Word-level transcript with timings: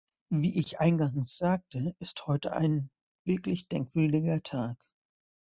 Wie 0.31 0.57
ich 0.57 0.79
eingangs 0.79 1.37
sagte, 1.37 1.95
ist 1.99 2.25
heute 2.25 2.53
ein 2.53 2.89
wirklich 3.23 3.67
denkwürdiger 3.67 4.41
Tag. 4.41 4.79